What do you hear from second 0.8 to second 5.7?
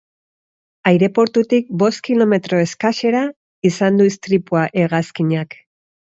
Aireportutik bost kilometro eskasera izan du istripua hegazkinak.